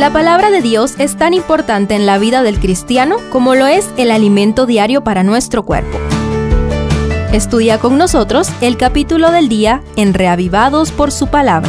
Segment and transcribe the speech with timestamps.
[0.00, 3.86] La palabra de Dios es tan importante en la vida del cristiano como lo es
[3.98, 5.98] el alimento diario para nuestro cuerpo.
[7.34, 11.68] Estudia con nosotros el capítulo del día en Reavivados por su palabra.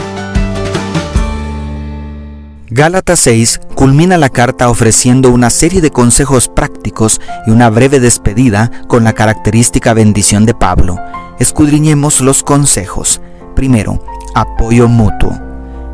[2.69, 8.71] Gálatas 6 culmina la carta ofreciendo una serie de consejos prácticos y una breve despedida
[8.87, 10.97] con la característica bendición de Pablo.
[11.37, 13.19] Escudriñemos los consejos.
[13.55, 14.01] Primero,
[14.35, 15.50] apoyo mutuo.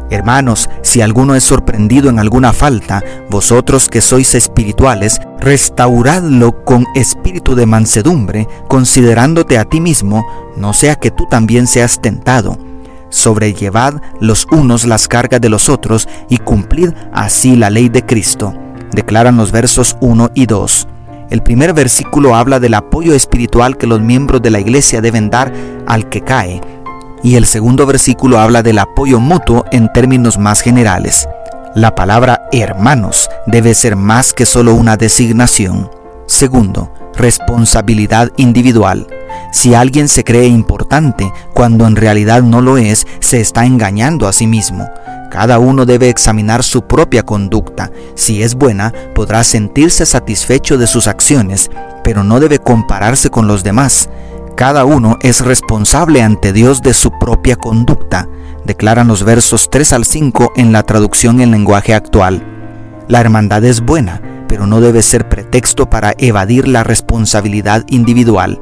[0.10, 7.56] Hermanos, si alguno es sorprendido en alguna falta, vosotros que sois espirituales, restauradlo con espíritu
[7.56, 10.26] de mansedumbre, considerándote a ti mismo,
[10.56, 12.58] no sea que tú también seas tentado.
[13.10, 18.54] Sobrellevad los unos las cargas de los otros y cumplid así la ley de Cristo,
[18.92, 20.88] declaran los versos 1 y 2.
[21.30, 25.52] El primer versículo habla del apoyo espiritual que los miembros de la iglesia deben dar
[25.86, 26.62] al que cae
[27.24, 31.28] y el segundo versículo habla del apoyo mutuo en términos más generales.
[31.76, 35.92] La palabra hermanos debe ser más que solo una designación.
[36.26, 39.08] Segundo, responsabilidad individual.
[39.52, 44.34] Si alguien se cree importante cuando en realidad no lo es, se está engañando a
[44.34, 44.88] sí mismo.
[45.30, 47.92] Cada uno debe examinar su propia conducta.
[48.16, 51.70] Si es buena, podrá sentirse satisfecho de sus acciones,
[52.04, 54.10] pero no debe compararse con los demás.
[54.58, 58.28] Cada uno es responsable ante Dios de su propia conducta,
[58.66, 62.44] declaran los versos 3 al 5 en la traducción en lenguaje actual.
[63.08, 68.60] La hermandad es buena, pero no debe ser pretexto para evadir la responsabilidad individual.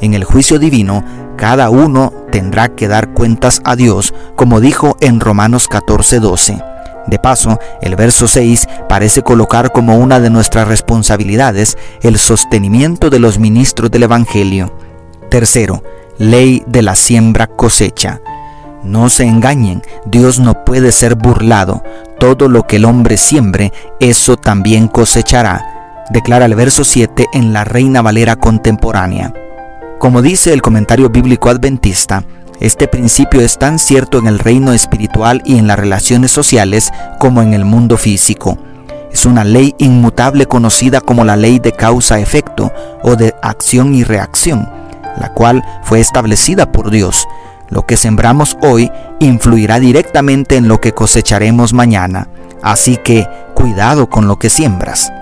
[0.00, 1.04] En el juicio divino,
[1.36, 6.60] cada uno tendrá que dar cuentas a Dios, como dijo en Romanos 14:12.
[7.06, 13.20] De paso, el verso 6 parece colocar como una de nuestras responsabilidades el sostenimiento de
[13.20, 14.85] los ministros del Evangelio.
[15.30, 15.82] Tercero,
[16.18, 18.20] ley de la siembra cosecha.
[18.82, 21.82] No se engañen, Dios no puede ser burlado.
[22.18, 27.64] Todo lo que el hombre siembre, eso también cosechará, declara el verso 7 en la
[27.64, 29.34] Reina Valera contemporánea.
[29.98, 32.22] Como dice el comentario bíblico adventista,
[32.60, 37.42] este principio es tan cierto en el reino espiritual y en las relaciones sociales como
[37.42, 38.56] en el mundo físico.
[39.12, 42.72] Es una ley inmutable conocida como la ley de causa-efecto
[43.02, 44.75] o de acción y reacción
[45.18, 47.26] la cual fue establecida por Dios.
[47.68, 52.28] Lo que sembramos hoy influirá directamente en lo que cosecharemos mañana.
[52.62, 55.12] Así que cuidado con lo que siembras.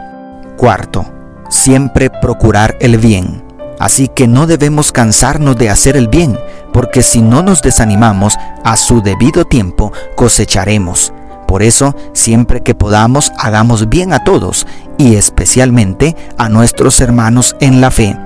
[0.56, 1.06] Cuarto,
[1.49, 3.43] siempre procurar el bien.
[3.78, 6.38] Así que no debemos cansarnos de hacer el bien,
[6.72, 11.12] porque si no nos desanimamos, a su debido tiempo cosecharemos.
[11.49, 14.66] Por eso, siempre que podamos, hagamos bien a todos,
[14.97, 18.16] y especialmente a nuestros hermanos en la fe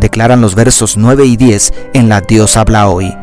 [0.00, 3.14] declaran los versos 9 y 10 en la Dios habla hoy.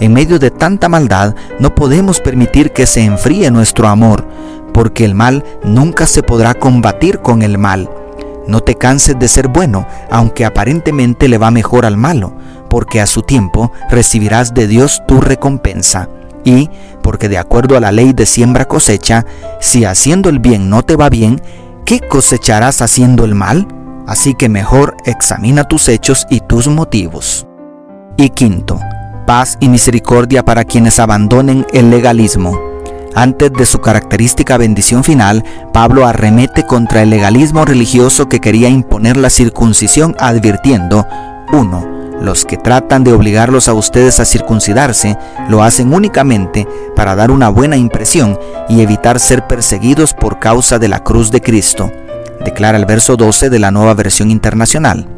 [0.00, 4.26] En medio de tanta maldad no podemos permitir que se enfríe nuestro amor,
[4.72, 7.88] porque el mal nunca se podrá combatir con el mal.
[8.46, 12.34] No te canses de ser bueno, aunque aparentemente le va mejor al malo,
[12.68, 16.08] porque a su tiempo recibirás de Dios tu recompensa.
[16.44, 16.68] Y,
[17.02, 19.24] porque de acuerdo a la ley de siembra cosecha,
[19.60, 21.40] si haciendo el bien no te va bien,
[21.86, 23.66] ¿qué cosecharás haciendo el mal?
[24.06, 27.46] Así que mejor examina tus hechos y tus motivos.
[28.16, 28.78] Y quinto,
[29.26, 32.60] paz y misericordia para quienes abandonen el legalismo.
[33.14, 39.16] Antes de su característica bendición final, Pablo arremete contra el legalismo religioso que quería imponer
[39.16, 41.06] la circuncisión advirtiendo,
[41.52, 41.94] 1.
[42.20, 45.16] Los que tratan de obligarlos a ustedes a circuncidarse
[45.48, 46.66] lo hacen únicamente
[46.96, 48.38] para dar una buena impresión
[48.68, 51.90] y evitar ser perseguidos por causa de la cruz de Cristo
[52.44, 55.08] declara el verso 12 de la nueva versión internacional.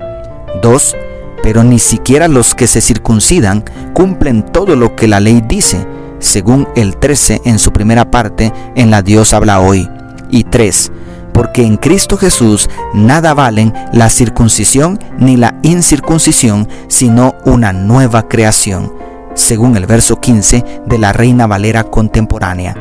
[0.62, 0.96] 2.
[1.42, 5.86] Pero ni siquiera los que se circuncidan cumplen todo lo que la ley dice,
[6.18, 9.88] según el 13 en su primera parte en la Dios habla hoy.
[10.30, 10.92] Y 3.
[11.32, 18.92] Porque en Cristo Jesús nada valen la circuncisión ni la incircuncisión, sino una nueva creación,
[19.34, 22.74] según el verso 15 de la Reina Valera contemporánea.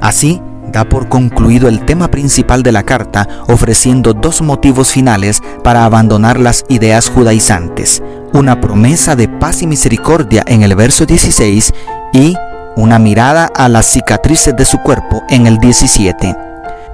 [0.00, 0.42] Así,
[0.72, 6.40] da por concluido el tema principal de la carta ofreciendo dos motivos finales para abandonar
[6.40, 8.02] las ideas judaizantes,
[8.32, 11.72] una promesa de paz y misericordia en el verso 16
[12.14, 12.34] y
[12.74, 16.34] una mirada a las cicatrices de su cuerpo en el 17.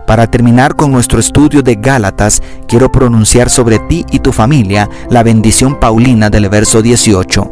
[0.06, 5.22] Para terminar con nuestro estudio de Gálatas, quiero pronunciar sobre ti y tu familia la
[5.22, 7.50] bendición paulina del verso 18.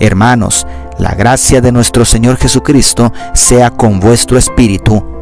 [0.00, 0.66] Hermanos,
[0.98, 5.21] la gracia de nuestro Señor Jesucristo sea con vuestro espíritu.